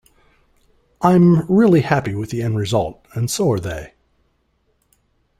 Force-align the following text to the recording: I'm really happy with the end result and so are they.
I'm 1.03 1.45
really 1.45 1.81
happy 1.81 2.15
with 2.15 2.31
the 2.31 2.41
end 2.41 2.57
result 2.57 3.05
and 3.13 3.29
so 3.29 3.51
are 3.51 3.59
they. 3.59 3.93